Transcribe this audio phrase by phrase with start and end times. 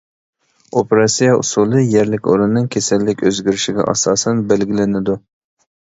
[0.79, 5.21] ئوپېراتسىيە ئۇسۇلى يەرلىك ئورۇننىڭ كېسەللىك ئۆزگىرىشىگە ئاساسەن بەلگىلىنىدۇ.